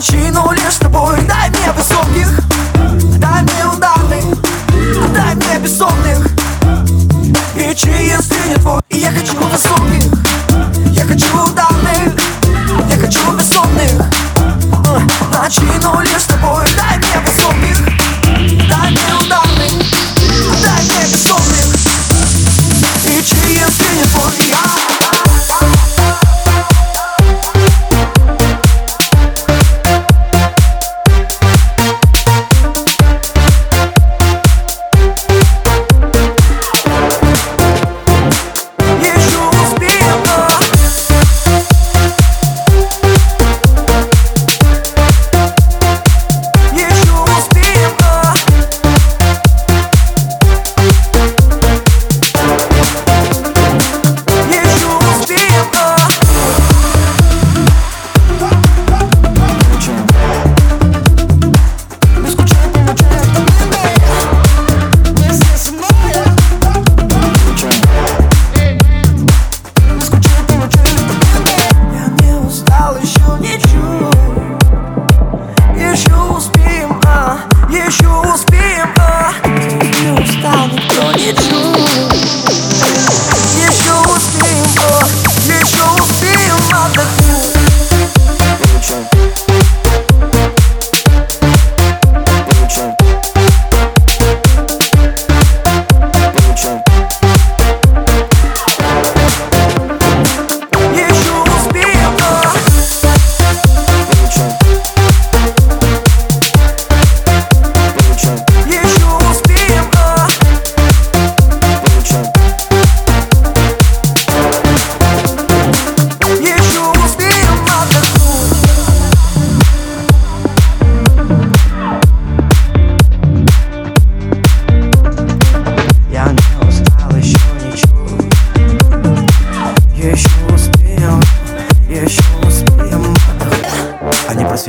[0.00, 1.20] Начну лишь с тобой.
[1.28, 2.49] Дай мне высоких
[81.32, 81.89] it's true.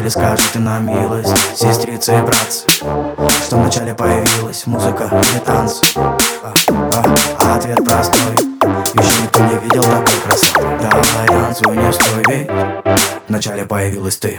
[0.00, 2.66] Или скажете нам милость Сестрицы и братцы
[3.44, 5.82] Что вначале появилась музыка или танцы.
[5.96, 8.32] А, а, а ответ простой.
[8.94, 12.50] Еще никто не видел такой красоты Давай танцуй, не стой, ведь
[13.28, 14.38] Вначале появилась ты